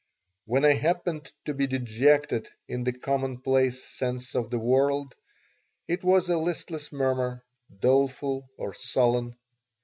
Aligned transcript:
When 0.45 0.65
I 0.65 0.73
happened 0.73 1.31
to 1.45 1.53
be 1.53 1.67
dejected 1.67 2.49
in 2.67 2.83
the 2.85 2.91
commonplace 2.91 3.83
sense 3.83 4.33
of 4.33 4.49
the 4.49 4.57
word, 4.57 5.13
it 5.87 6.03
was 6.03 6.27
a 6.27 6.39
listless 6.39 6.91
murmur, 6.91 7.45
doleful 7.81 8.49
or 8.57 8.73
sullen. 8.73 9.35